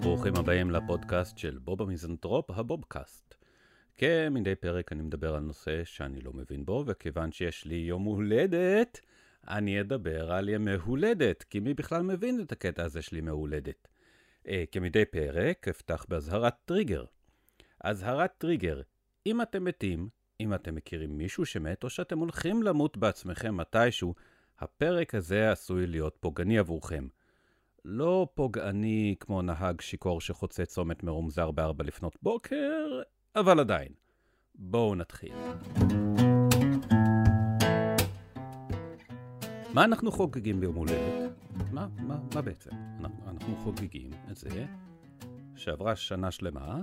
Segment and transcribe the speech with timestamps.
[0.00, 3.34] ברוכים הבאים לפודקאסט של בוב המיזנטרופ, הבובקאסט.
[3.96, 9.00] כמדי פרק אני מדבר על נושא שאני לא מבין בו, וכיוון שיש לי יום הולדת,
[9.48, 13.88] אני אדבר על ימי הולדת, כי מי בכלל מבין את הקטע הזה של ימי הולדת?
[14.48, 17.04] אה, כמדי פרק, אפתח באזהרת טריגר.
[17.80, 18.80] אזהרת טריגר,
[19.26, 20.08] אם אתם מתים,
[20.40, 24.14] אם אתם מכירים מישהו שמת, או שאתם הולכים למות בעצמכם מתישהו,
[24.58, 27.08] הפרק הזה עשוי להיות פוגעני עבורכם.
[27.84, 33.02] לא פוגעני כמו נהג שיכור שחוצה צומת מרומזר בארבע לפנות בוקר,
[33.36, 33.92] אבל עדיין.
[34.54, 35.34] בואו נתחיל.
[39.74, 41.32] מה אנחנו חוגגים ביום הולדת?
[41.72, 42.70] מה, מה, מה בעצם?
[43.00, 44.66] אנחנו, אנחנו חוגגים את זה
[45.56, 46.82] שעברה שנה שלמה,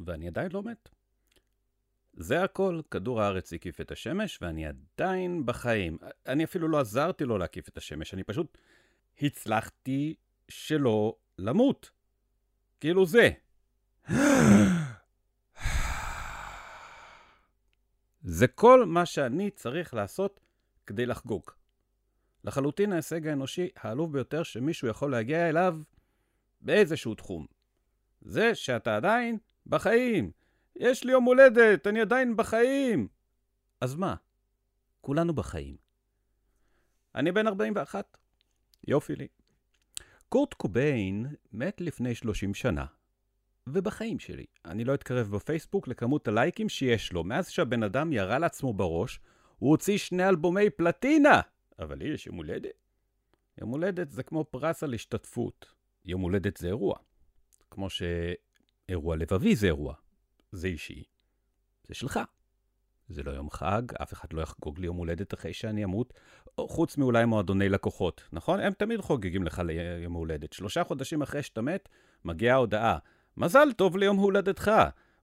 [0.00, 0.88] ואני עדיין לא מת.
[2.16, 5.98] זה הכל, כדור הארץ הקיף את השמש, ואני עדיין בחיים.
[6.26, 8.58] אני אפילו לא עזרתי לו להקיף את השמש, אני פשוט
[9.22, 10.14] הצלחתי
[10.48, 11.90] שלא למות.
[12.80, 13.30] כאילו זה.
[18.22, 20.40] זה כל מה שאני צריך לעשות
[20.86, 21.50] כדי לחגוג.
[22.44, 25.78] לחלוטין ההישג האנושי העלוב ביותר שמישהו יכול להגיע אליו
[26.60, 27.46] באיזשהו תחום.
[28.22, 30.30] זה שאתה עדיין בחיים.
[30.76, 33.08] יש לי יום הולדת, אני עדיין בחיים.
[33.80, 34.14] אז מה?
[35.00, 35.76] כולנו בחיים.
[37.14, 38.16] אני בן 41.
[38.88, 39.28] יופי לי.
[40.28, 42.84] קורט קוביין מת לפני 30 שנה.
[43.66, 47.24] ובחיים שלי, אני לא אתקרב בפייסבוק לכמות הלייקים שיש לו.
[47.24, 49.20] מאז שהבן אדם ירה לעצמו בראש,
[49.58, 51.40] הוא הוציא שני אלבומי פלטינה!
[51.78, 52.70] אבל לי יש יום הולדת.
[53.58, 55.66] יום הולדת זה כמו פרס על השתתפות.
[56.04, 56.98] יום הולדת זה אירוע.
[57.70, 59.94] כמו שאירוע לבבי זה אירוע.
[60.54, 61.02] זה אישי.
[61.88, 62.20] זה שלך.
[63.08, 66.12] זה לא יום חג, אף אחד לא יחגוג לי יום הולדת אחרי שאני אמות,
[66.60, 68.60] חוץ מאולי מועדוני לקוחות, נכון?
[68.60, 70.52] הם תמיד חוגגים לך ליום הולדת.
[70.52, 71.88] שלושה חודשים אחרי שאתה מת,
[72.24, 72.98] מגיעה ההודעה,
[73.36, 74.70] מזל טוב ליום הולדתך,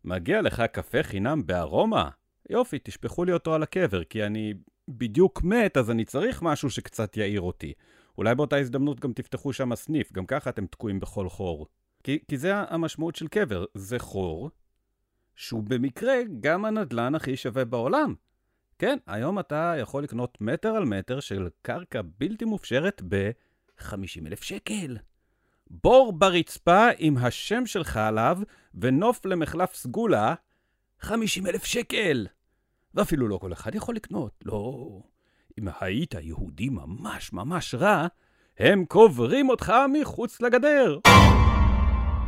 [0.03, 2.09] מגיע לך קפה חינם בארומה.
[2.49, 4.53] יופי, תשפכו לי אותו על הקבר, כי אני
[4.87, 7.73] בדיוק מת, אז אני צריך משהו שקצת יעיר אותי.
[8.17, 11.67] אולי באותה הזדמנות גם תפתחו שם סניף, גם ככה אתם תקועים בכל חור.
[12.03, 14.49] כי, כי זה המשמעות של קבר, זה חור
[15.41, 18.13] שהוא במקרה גם הנדלן הכי שווה בעולם.
[18.79, 24.97] כן, היום אתה יכול לקנות מטר על מטר של קרקע בלתי מופשרת ב-50 אלף שקל.
[25.69, 28.39] בור ברצפה עם השם שלך עליו
[28.73, 30.33] ונוף למחלף סגולה,
[30.99, 32.27] 50 אלף שקל.
[32.93, 34.87] ואפילו לא כל אחד יכול לקנות, לא.
[35.59, 38.07] אם היית יהודי ממש ממש רע,
[38.59, 40.99] הם קוברים אותך מחוץ לגדר.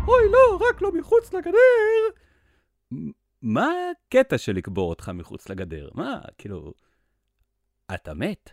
[0.08, 2.24] אוי, לא, רק לא מחוץ לגדר.
[3.42, 5.90] מה הקטע של לקבור אותך מחוץ לגדר?
[5.94, 6.74] מה, כאילו...
[7.94, 8.50] אתה מת?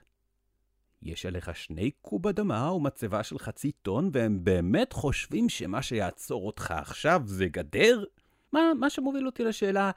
[1.03, 6.71] יש עליך שני קוב אדמה ומצבה של חצי טון, והם באמת חושבים שמה שיעצור אותך
[6.71, 8.05] עכשיו זה גדר?
[8.53, 9.91] מה, מה שמוביל אותי לשאלה,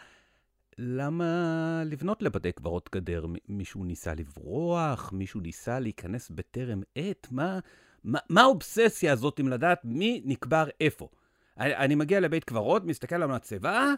[0.78, 3.26] למה לבנות לבתי קברות גדר?
[3.48, 5.14] מישהו ניסה לברוח?
[5.14, 7.28] מישהו ניסה להיכנס בטרם עת?
[7.32, 7.60] מה,
[8.04, 11.10] מה, מה האובססיה הזאת עם לדעת מי נקבר איפה?
[11.58, 13.94] אני, אני מגיע לבית קברות, מסתכל על המצבה,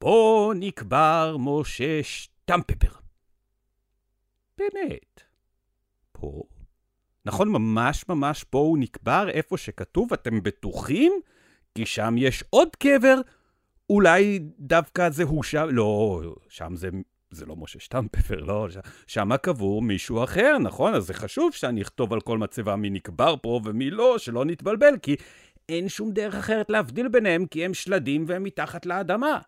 [0.00, 2.92] פה נקבר משה שטמפפר.
[4.58, 5.20] באמת.
[6.12, 6.42] פה?
[7.24, 11.12] נכון, ממש ממש פה הוא נקבר איפה שכתוב, אתם בטוחים?
[11.74, 13.20] כי שם יש עוד קבר,
[13.90, 16.88] אולי דווקא זה הוא שם, לא, שם זה,
[17.30, 18.68] זה לא משה שטמפפר, לא,
[19.06, 20.94] שם קבור מישהו אחר, נכון?
[20.94, 24.94] אז זה חשוב שאני אכתוב על כל מצבה מי נקבר פה ומי לא, שלא נתבלבל,
[25.02, 25.16] כי
[25.68, 29.38] אין שום דרך אחרת להבדיל ביניהם, כי הם שלדים והם מתחת לאדמה.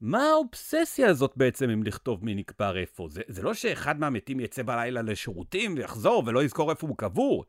[0.00, 3.08] מה האובססיה הזאת בעצם עם לכתוב מי נקבר איפה?
[3.10, 7.44] זה, זה לא שאחד מהמתים יצא בלילה לשירותים ויחזור ולא יזכור איפה הוא קבור.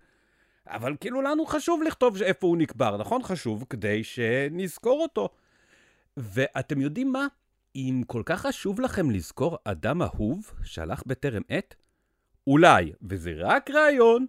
[0.67, 3.23] אבל כאילו לנו חשוב לכתוב איפה הוא נקבר, נכון?
[3.23, 5.29] חשוב כדי שנזכור אותו.
[6.17, 7.27] ואתם יודעים מה?
[7.75, 11.75] אם כל כך חשוב לכם לזכור אדם אהוב שהלך בטרם עת,
[12.47, 14.25] אולי, וזה רק רעיון,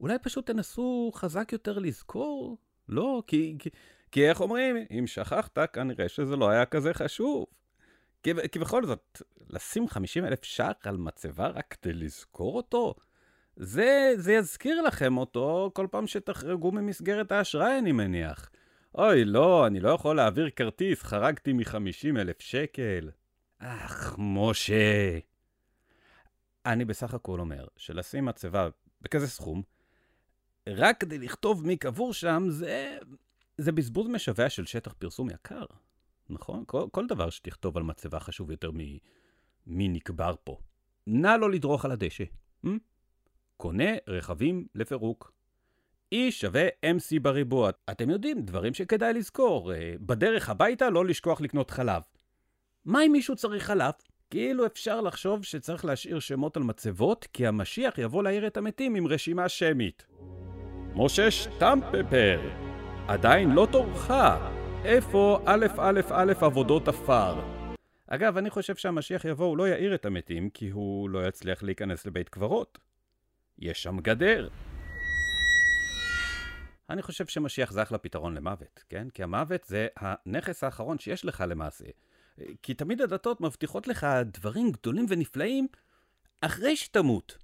[0.00, 2.58] אולי פשוט תנסו חזק יותר לזכור?
[2.88, 3.70] לא, כי, כי,
[4.12, 7.46] כי איך אומרים, אם שכחת, כנראה שזה לא היה כזה חשוב.
[8.22, 12.94] כי, כי בכל זאת, לשים 50 אלף ש"ח על מצבה רק כדי לזכור אותו,
[13.56, 18.50] זה, זה יזכיר לכם אותו כל פעם שתחרגו ממסגרת האשראי, אני מניח.
[18.94, 23.10] אוי, לא, אני לא יכול להעביר כרטיס, חרגתי מ-50 אלף שקל.
[23.58, 25.18] אך, משה.
[26.66, 28.68] אני בסך הכל אומר שלשים מצבה
[29.00, 29.62] בכזה סכום,
[30.68, 32.98] רק כדי לכתוב מי קבור שם, זה,
[33.58, 35.64] זה בזבוז משווע של שטח פרסום יקר.
[36.30, 36.64] נכון?
[36.66, 40.58] כל, כל דבר שתכתוב על מצבה חשוב יותר ממי נקבר פה.
[41.06, 42.24] נא לא לדרוך על הדשא.
[42.66, 42.68] Hmm?
[43.56, 45.32] קונה רכבים לפירוק.
[46.14, 47.70] E שווה MC בריבוע.
[47.90, 49.72] אתם יודעים, דברים שכדאי לזכור.
[49.72, 52.02] אה, בדרך הביתה לא לשכוח לקנות חלב.
[52.84, 53.92] מה אם מישהו צריך חלב?
[54.30, 59.06] כאילו אפשר לחשוב שצריך להשאיר שמות על מצבות, כי המשיח יבוא להעיר את המתים עם
[59.06, 60.06] רשימה שמית.
[60.94, 62.67] משה שטמפפר,
[63.08, 64.10] עדיין לא תורך.
[64.84, 67.40] איפה א' א' א' עבודות עפר?
[68.06, 72.06] אגב, אני חושב שהמשיח יבוא, הוא לא יעיר את המתים, כי הוא לא יצליח להיכנס
[72.06, 72.78] לבית קברות.
[73.58, 74.48] יש שם גדר.
[76.90, 79.08] אני חושב שמשיח זה אחלה פתרון למוות, כן?
[79.14, 81.84] כי המוות זה הנכס האחרון שיש לך למעשה.
[82.62, 85.68] כי תמיד הדתות מבטיחות לך דברים גדולים ונפלאים
[86.40, 87.38] אחרי שתמות.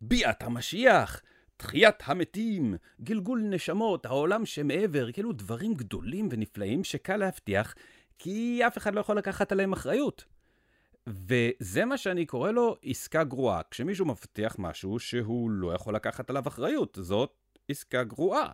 [0.00, 1.20] ביאת המשיח,
[1.56, 7.74] תחיית המתים, גלגול נשמות, העולם שמעבר, כאילו דברים גדולים ונפלאים שקל להבטיח,
[8.18, 10.24] כי אף אחד לא יכול לקחת עליהם אחריות.
[11.06, 13.60] וזה מה שאני קורא לו עסקה גרועה.
[13.70, 17.34] כשמישהו מבטיח משהו שהוא לא יכול לקחת עליו אחריות, זאת
[17.68, 18.50] עסקה גרועה.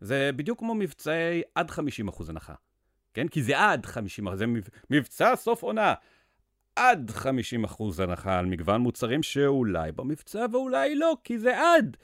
[0.00, 1.74] זה בדיוק כמו מבצעי עד 50%
[2.28, 2.54] הנחה.
[3.14, 3.28] כן?
[3.28, 4.44] כי זה עד 50%, זה
[4.90, 5.94] מבצע סוף עונה.
[6.76, 11.96] עד 50% הנחה על מגוון מוצרים שאולי במבצע ואולי לא, כי זה עד.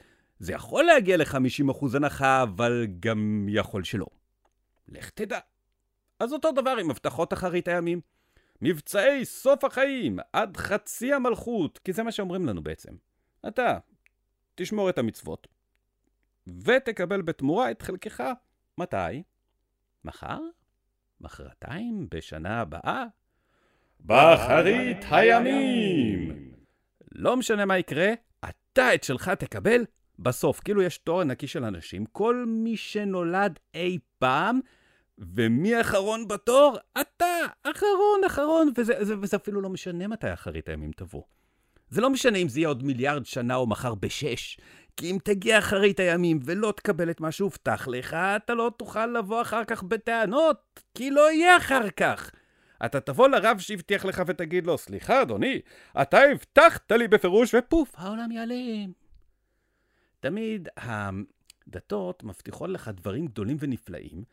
[0.43, 4.05] זה יכול להגיע ל-50% הנחה, אבל גם יכול שלא.
[4.87, 5.39] לך תדע.
[6.19, 8.01] אז אותו דבר עם הבטחות אחרית הימים.
[8.61, 12.91] מבצעי סוף החיים, עד חצי המלכות, כי זה מה שאומרים לנו בעצם.
[13.47, 13.77] אתה,
[14.55, 15.47] תשמור את המצוות,
[16.47, 18.23] ותקבל בתמורה את חלקך.
[18.77, 19.23] מתי?
[20.05, 20.39] מחר?
[21.21, 22.07] מחרתיים?
[22.11, 23.05] בשנה הבאה?
[23.99, 26.51] באחרית הימים!
[27.11, 28.09] לא משנה מה יקרה,
[28.49, 29.83] אתה את שלך תקבל
[30.19, 30.59] בסוף.
[30.59, 34.59] כאילו יש תור ענקי של אנשים, כל מי שנולד אי פעם,
[35.17, 36.77] ומי אחרון בתור?
[37.01, 41.23] אתה, אחרון, אחרון, וזה, וזה, וזה אפילו לא משנה מתי אחרית הימים תבוא.
[41.89, 44.57] זה לא משנה אם זה יהיה עוד מיליארד שנה או מחר בשש,
[44.97, 49.41] כי אם תגיע אחרית הימים ולא תקבל את מה שהובטח לך, אתה לא תוכל לבוא
[49.41, 52.31] אחר כך בטענות, כי לא יהיה אחר כך.
[52.85, 55.59] אתה תבוא לרב שהבטיח לך ותגיד לו, סליחה אדוני,
[56.01, 59.02] אתה הבטחת לי בפירוש, ופוף, העולם ייעלם.
[60.23, 64.23] תמיד הדתות מבטיחות לך דברים גדולים ונפלאים,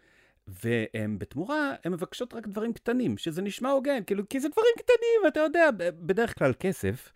[0.46, 5.28] והם בתמורה, הן מבקשות רק דברים קטנים, שזה נשמע הוגן, כאילו, כי זה דברים קטנים,
[5.28, 7.12] אתה יודע, בדרך כלל כסף,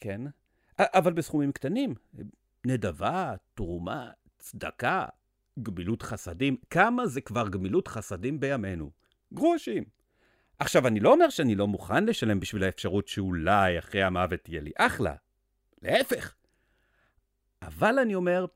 [0.00, 0.20] כן?
[0.78, 1.94] אבל בסכומים קטנים,
[2.66, 5.06] נדבה, תרומה, צדקה,
[5.62, 8.90] גמילות חסדים, כמה זה כבר גמילות חסדים בימינו?
[9.34, 9.84] גרושים.
[10.58, 14.70] עכשיו, אני לא אומר שאני לא מוכן לשלם בשביל האפשרות שאולי אחרי המוות תהיה לי
[14.78, 15.14] אחלה.
[15.82, 16.34] להפך.
[17.66, 18.46] אבל אני אומר,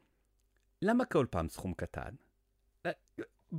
[0.83, 2.11] למה כל פעם סכום קטן?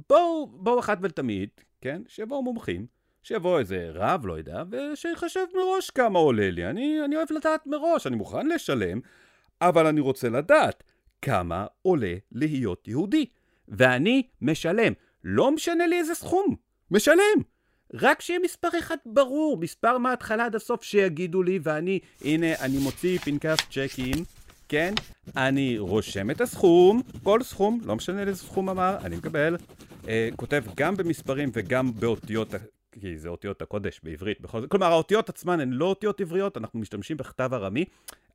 [0.10, 1.50] בואו, בואו אחת ולתמיד,
[1.82, 2.02] כן?
[2.08, 2.86] שיבואו מומחים,
[3.24, 6.66] שיבוא איזה רב, לא יודע, ושיחשב מראש כמה עולה לי.
[6.66, 9.00] אני, אני אוהב לדעת מראש, אני מוכן לשלם,
[9.62, 10.84] אבל אני רוצה לדעת
[11.22, 13.26] כמה עולה להיות יהודי.
[13.68, 14.94] ואני משלם.
[15.24, 16.56] לא משנה לי איזה סכום,
[16.92, 17.42] משלם.
[17.94, 23.20] רק שיהיה מספר אחד ברור, מספר מההתחלה עד הסוף שיגידו לי, ואני, הנה, אני מוציא
[23.20, 24.24] פנקס צ'קים,
[24.69, 24.94] כן?
[25.38, 29.58] אני רושם את הסכום, כל סכום, לא משנה איזה סכום אמר, אני מקבל.
[30.08, 32.54] אה, כותב גם במספרים וגם באותיות,
[32.92, 34.72] כי זה אותיות הקודש בעברית, בכל זאת.
[34.72, 37.86] כלומר, האותיות עצמן הן לא אותיות עבריות, אנחנו משתמשים בכתב ארמי,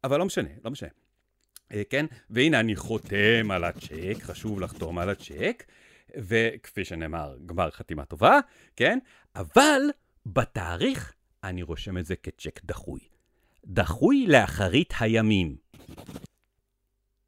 [0.04, 0.88] אבל לא משנה, לא משנה.
[1.72, 2.06] אה, כן?
[2.30, 5.64] והנה אני חותם על הצ'ק, חשוב לחתום על הצ'ק,
[6.16, 8.38] וכפי שנאמר, גמר חתימה טובה,
[8.76, 8.98] כן?
[9.36, 9.82] אבל
[10.26, 11.14] בתאריך
[11.44, 13.00] אני רושם את זה כצ'ק דחוי.
[13.66, 15.56] דחוי לאחרית הימים.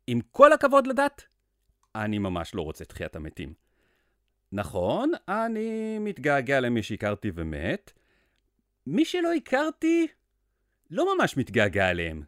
[0.06, 1.22] עם כל הכבוד לדת,
[1.94, 3.54] אני ממש לא רוצה תחיית המתים.
[4.52, 7.92] נכון, אני מתגעגע למי שהכרתי ומת.
[8.86, 10.06] מי שלא הכרתי,
[10.90, 12.22] לא ממש מתגעגע אליהם.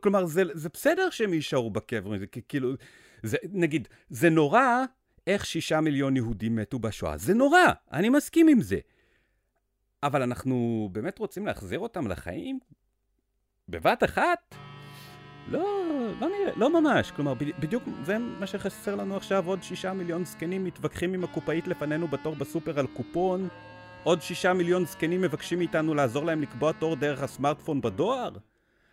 [0.00, 2.72] כלומר, זה, זה בסדר שהם יישארו בקבר, זה כאילו,
[3.22, 4.84] זה, נגיד, זה נורא
[5.26, 7.16] איך שישה מיליון יהודים מתו בשואה.
[7.16, 8.78] זה נורא, אני מסכים עם זה.
[10.02, 12.58] אבל אנחנו באמת רוצים להחזיר אותם לחיים?
[13.68, 14.65] בבת אחת?
[15.48, 15.88] לא,
[16.20, 17.10] לא נראה, לא ממש.
[17.10, 22.08] כלומר, בדיוק זה מה שחסר לנו עכשיו, עוד שישה מיליון זקנים מתווכחים עם הקופאית לפנינו
[22.08, 23.48] בתור בסופר על קופון.
[24.04, 28.30] עוד שישה מיליון זקנים מבקשים מאיתנו לעזור להם לקבוע תור דרך הסמארטפון בדואר.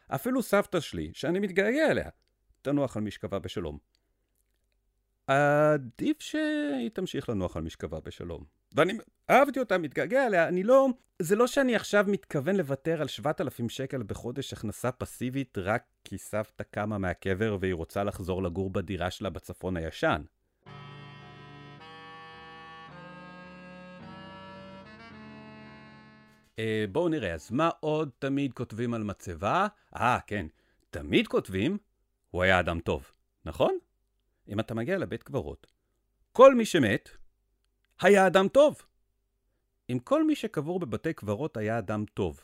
[0.08, 2.10] אפילו סבתא שלי, שאני מתגעגע אליה,
[2.62, 3.78] תנוח על משכבה בשלום.
[5.28, 8.44] עדיף שהיא תמשיך לנוח על משכבה בשלום.
[8.74, 8.94] ואני
[9.30, 10.88] אהבתי אותה, מתגעגע אליה, אני לא...
[11.20, 16.64] זה לא שאני עכשיו מתכוון לוותר על 7,000 שקל בחודש הכנסה פסיבית רק כי סבתא
[16.64, 20.22] קמה מהקבר והיא רוצה לחזור לגור בדירה שלה בצפון הישן.
[26.60, 29.68] אה, בואו נראה, אז מה עוד תמיד כותבים על מצבה?
[29.96, 30.46] אה, כן,
[30.90, 31.78] תמיד כותבים,
[32.32, 33.12] הוא היה אדם טוב,
[33.46, 33.78] נכון?
[34.48, 35.68] אם אתה מגיע לבית קברות,
[36.32, 37.23] כל מי שמת
[38.06, 38.82] היה אדם טוב.
[39.90, 42.40] אם כל מי שקבור בבתי קברות היה אדם טוב,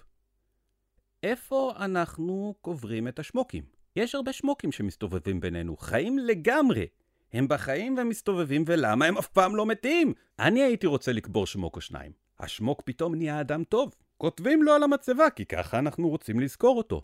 [1.24, 3.63] איפה אנחנו קוברים את השמוקים?
[3.96, 6.88] יש הרבה שמוקים שמסתובבים בינינו, חיים לגמרי.
[7.34, 10.13] הם בחיים ומסתובבים, ולמה הם אף פעם לא מתים?
[10.39, 12.12] אני הייתי רוצה לקבור שמוק או שניים.
[12.39, 13.96] השמוק פתאום נהיה אדם טוב.
[14.18, 17.01] כותבים לו על המצבה, כי ככה אנחנו רוצים לזכור אותו.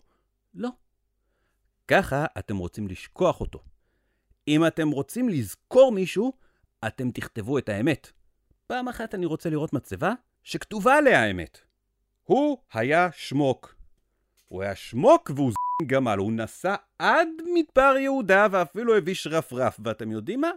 [0.54, 0.68] לא.
[1.88, 3.62] ככה אתם רוצים לשכוח אותו.
[4.48, 6.32] אם אתם רוצים לזכור מישהו,
[6.86, 8.12] אתם תכתבו את האמת.
[8.66, 11.58] פעם אחת אני רוצה לראות מצבה שכתובה עליה האמת.
[12.24, 13.74] הוא היה שמוק.
[14.48, 16.18] הוא היה שמוק והוא ז***ן גמל.
[16.18, 19.80] הוא נסע עד מדבר יהודה ואפילו הביא שרפרף.
[19.84, 20.50] ואתם יודעים מה?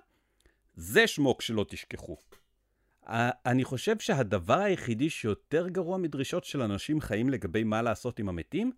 [0.75, 2.17] זה שמוק שלא תשכחו.
[3.45, 8.71] אני חושב שהדבר היחידי שיותר גרוע מדרישות של אנשים חיים לגבי מה לעשות עם המתים,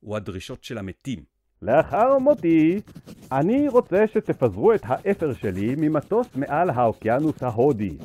[0.00, 1.24] הוא הדרישות של המתים.
[1.62, 2.80] לאחר מותי,
[3.32, 7.98] אני רוצה שתפזרו את האפר שלי ממטוס מעל האוקיינוס ההודי.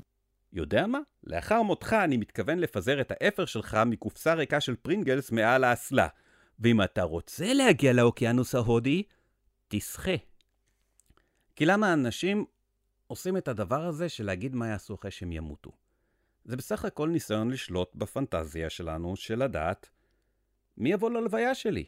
[0.54, 1.00] יודע מה?
[1.24, 6.08] לאחר מותך אני מתכוון לפזר את האפר שלך מקופסה ריקה של פרינגלס מעל האסלה.
[6.60, 9.04] ואם אתה רוצה להגיע לאוקיינוס ההודי,
[9.68, 10.16] תשחה.
[11.56, 12.46] כי למה אנשים
[13.08, 15.72] עושים את הדבר הזה של להגיד מה יעשו אחרי שהם ימותו?
[16.46, 19.90] זה בסך הכל ניסיון לשלוט בפנטזיה שלנו, של לדעת
[20.78, 21.86] מי יבוא ללוויה שלי.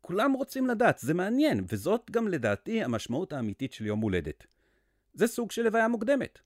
[0.00, 4.46] כולם רוצים לדעת, זה מעניין, וזאת גם לדעתי המשמעות האמיתית של יום הולדת.
[5.14, 6.38] זה סוג של לוויה מוקדמת.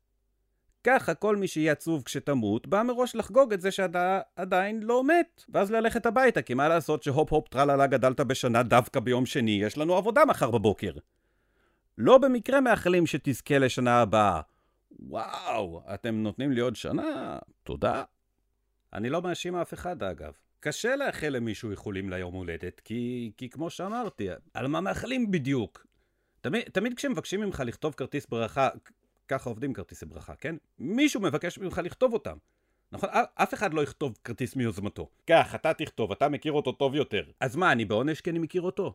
[0.86, 5.44] ככה כל מי שיהיה עצוב כשתמות, בא מראש לחגוג את זה שאתה עדיין לא מת,
[5.48, 9.78] ואז ללכת הביתה, כי מה לעשות שהופ הופ טרללה גדלת בשנה דווקא ביום שני, יש
[9.78, 10.92] לנו עבודה מחר בבוקר.
[11.98, 14.40] לא במקרה מאחלים שתזכה לשנה הבאה.
[15.00, 17.38] וואו, אתם נותנים לי עוד שנה?
[17.62, 18.02] תודה.
[18.92, 20.32] אני לא מאשים אף אחד אגב.
[20.60, 25.86] קשה לאחל למישהו איחולים ליום הולדת, כי, כי כמו שאמרתי, על מה מאחלים בדיוק?
[26.40, 28.68] תמיד, תמיד כשמבקשים ממך לכתוב כרטיס ברכה,
[29.28, 30.56] ככה עובדים כרטיסי ברכה, כן?
[30.78, 32.36] מישהו מבקש ממך לכתוב אותם.
[32.92, 33.08] נכון?
[33.34, 35.08] אף אחד לא יכתוב כרטיס מיוזמתו.
[35.26, 37.24] כך, אתה תכתוב, אתה מכיר אותו טוב יותר.
[37.40, 38.94] אז מה, אני בעונש כי אני מכיר אותו?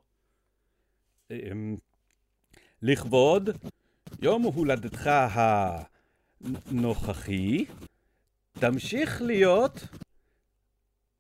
[1.32, 1.78] אמ,
[2.82, 3.50] לכבוד
[4.22, 5.10] יום הולדתך
[6.42, 7.66] הנוכחי,
[8.60, 9.88] תמשיך להיות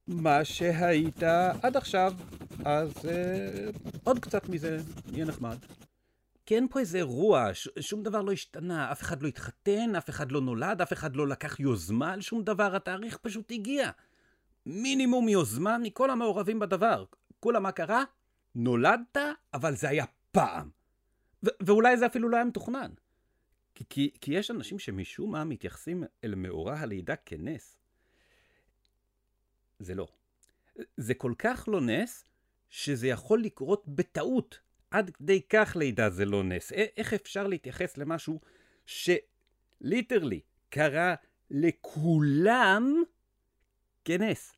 [0.08, 1.24] מה שהיית
[1.62, 2.14] עד עכשיו,
[2.66, 4.78] אז uh, עוד קצת מזה
[5.14, 5.58] יהיה נחמד.
[6.46, 10.10] כי אין פה איזה אירוע, ש- שום דבר לא השתנה, אף אחד לא התחתן, אף
[10.10, 13.92] אחד לא נולד, אף אחד לא לקח יוזמה על שום דבר, התאריך פשוט הגיע.
[14.66, 17.06] מינימום יוזמה מכל המעורבים בדבר.
[17.40, 18.04] כולה מה קרה?
[18.56, 19.18] נולדת,
[19.54, 20.70] אבל זה היה פעם.
[21.46, 22.92] ו- ואולי זה אפילו לא היה מתוכנן.
[23.76, 27.78] כי, כי, כי יש אנשים שמשום מה מתייחסים אל מאורע הלידה כנס.
[29.80, 30.08] זה לא.
[30.98, 32.26] זה כל כך לא נס,
[32.70, 34.60] שזה יכול לקרות בטעות.
[34.92, 36.72] עד כדי כך לידה זה לא נס.
[36.72, 38.40] איך אפשר להתייחס למשהו
[38.86, 41.16] שליטרלי קרה
[41.52, 43.04] לכולם
[44.06, 44.56] כנס?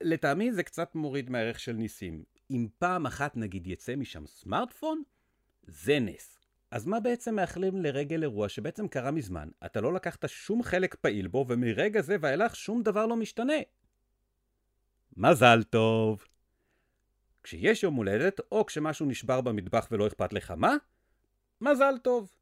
[0.00, 2.24] לטעמי זה קצת מוריד מהערך של ניסים.
[2.50, 5.02] אם פעם אחת נגיד יצא משם סמארטפון,
[5.66, 6.38] זה נס.
[6.70, 11.28] אז מה בעצם מאחלים לרגל אירוע שבעצם קרה מזמן, אתה לא לקחת שום חלק פעיל
[11.28, 13.54] בו, ומרגע זה ואילך שום דבר לא משתנה?
[15.16, 16.24] מזל טוב.
[17.42, 20.76] כשיש יום הולדת, או כשמשהו נשבר במטבח ולא אכפת לך מה,
[21.60, 22.32] מזל טוב.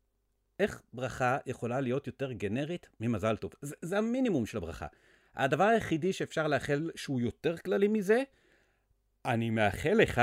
[0.58, 3.52] איך ברכה יכולה להיות יותר גנרית ממזל טוב?
[3.62, 4.86] זה, זה המינימום של הברכה.
[5.34, 8.22] הדבר היחידי שאפשר לאחל שהוא יותר כללי מזה,
[9.24, 10.20] אני מאחל לך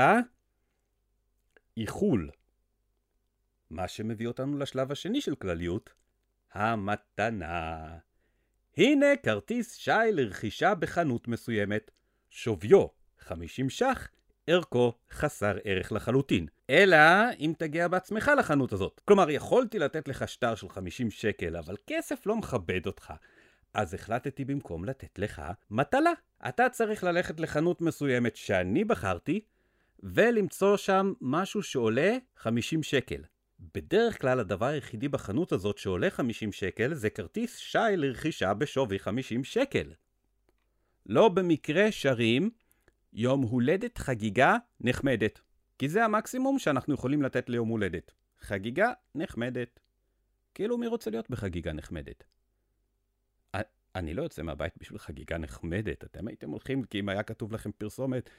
[1.76, 2.30] איחול.
[3.70, 5.90] מה שמביא אותנו לשלב השני של כלליות,
[6.52, 7.98] המתנה.
[8.76, 11.90] הנה כרטיס שי לרכישה בחנות מסוימת.
[12.30, 12.86] שוויו
[13.18, 14.08] 50 ש"ח,
[14.46, 16.46] ערכו חסר ערך לחלוטין.
[16.70, 16.96] אלא
[17.40, 19.00] אם תגיע בעצמך לחנות הזאת.
[19.04, 23.12] כלומר, יכולתי לתת לך שטר של 50 שקל, אבל כסף לא מכבד אותך.
[23.74, 26.12] אז החלטתי במקום לתת לך מטלה.
[26.48, 29.40] אתה צריך ללכת לחנות מסוימת שאני בחרתי,
[30.02, 33.22] ולמצוא שם משהו שעולה 50 שקל.
[33.74, 39.44] בדרך כלל הדבר היחידי בחנות הזאת שעולה 50 שקל זה כרטיס שי לרכישה בשווי 50
[39.44, 39.92] שקל.
[41.06, 42.50] לא במקרה שרים
[43.16, 45.40] יום הולדת חגיגה נחמדת.
[45.78, 48.12] כי זה המקסימום שאנחנו יכולים לתת ליום הולדת.
[48.40, 49.80] חגיגה נחמדת.
[50.54, 52.24] כאילו מי רוצה להיות בחגיגה נחמדת?
[53.94, 56.04] אני לא יוצא מהבית בשביל חגיגה נחמדת.
[56.04, 58.30] אתם הייתם הולכים כי אם היה כתוב לכם פרסומת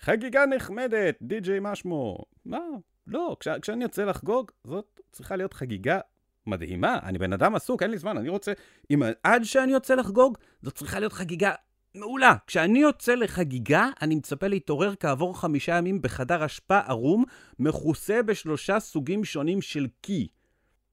[0.00, 2.24] חגיגה נחמדת, די.ג'יי מה שמו?
[2.44, 2.60] מה?
[3.06, 6.00] לא, כש, כשאני יוצא לחגוג, זאת צריכה להיות חגיגה
[6.46, 6.98] מדהימה.
[7.02, 8.52] אני בן אדם עסוק, אין לי זמן, אני רוצה...
[8.90, 11.52] אם עד שאני יוצא לחגוג, זאת צריכה להיות חגיגה
[11.96, 12.34] מעולה.
[12.46, 17.24] כשאני יוצא לחגיגה, אני מצפה להתעורר כעבור חמישה ימים בחדר אשפה ערום,
[17.58, 20.28] מכוסה בשלושה סוגים שונים של קי.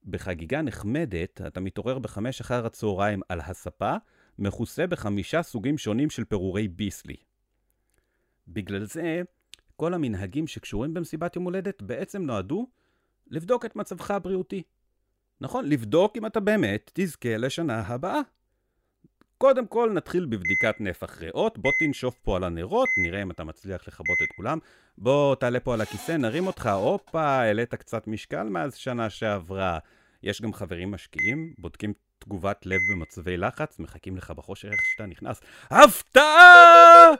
[0.05, 3.95] בחגיגה נחמדת, אתה מתעורר בחמש אחר הצהריים על הספה,
[4.39, 7.15] מכוסה בחמישה סוגים שונים של פירורי ביסלי.
[8.47, 9.21] בגלל זה,
[9.75, 12.67] כל המנהגים שקשורים במסיבת יום הולדת בעצם נועדו
[13.27, 14.63] לבדוק את מצבך הבריאותי.
[15.41, 18.19] נכון, לבדוק אם אתה באמת תזכה לשנה הבאה.
[19.43, 23.87] קודם כל נתחיל בבדיקת נפח ריאות, בוא תנשוף פה על הנרות, נראה אם אתה מצליח
[23.87, 24.59] לכבות את כולם.
[24.97, 29.79] בוא תעלה פה על הכיסא, נרים אותך, הופה, העלית קצת משקל מאז שנה שעברה.
[30.23, 35.41] יש גם חברים משקיעים, בודקים תגובת לב במצבי לחץ, מחכים לך בחושך איך שאתה נכנס.
[35.69, 37.11] הפתעה!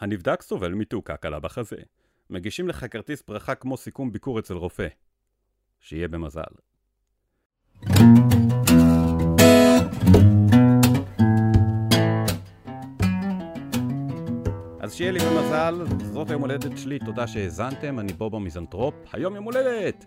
[0.00, 1.76] הנבדק סובל מתעוקה קלה בחזה.
[2.30, 4.88] מגישים לך כרטיס ברכה כמו סיכום ביקור אצל רופא.
[5.80, 6.73] שיהיה במזל.
[14.80, 19.44] אז שיהיה לי במזל, זאת היום הולדת שלי, תודה שהאזנתם, אני בוב המיזנטרופ, היום יום
[19.44, 20.04] הולדת!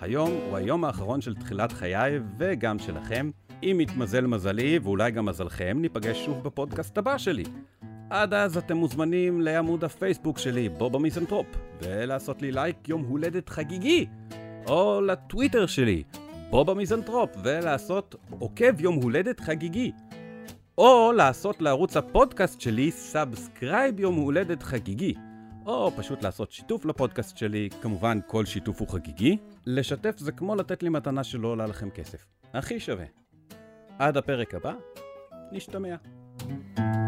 [0.00, 3.30] היום הוא היום האחרון של תחילת חיי וגם שלכם.
[3.62, 7.44] אם יתמזל מזלי, ואולי גם מזלכם, ניפגש שוב בפודקאסט הבא שלי.
[8.10, 11.46] עד אז אתם מוזמנים לעמוד הפייסבוק שלי, בוב המיזנטרופ,
[11.82, 14.06] ולעשות לי לייק יום הולדת חגיגי,
[14.66, 16.02] או לטוויטר שלי,
[16.52, 19.92] בוב המיזנטרופ, ולעשות עוקב יום הולדת חגיגי.
[20.78, 25.14] או לעשות לערוץ הפודקאסט שלי subscribe יום הולדת חגיגי.
[25.66, 29.36] או פשוט לעשות שיתוף לפודקאסט שלי, כמובן כל שיתוף הוא חגיגי.
[29.66, 32.26] לשתף זה כמו לתת לי מתנה שלא עולה לכם כסף.
[32.54, 33.06] הכי שווה.
[33.98, 34.72] עד הפרק הבא,
[35.52, 35.96] נשתמע.
[36.38, 37.01] thank you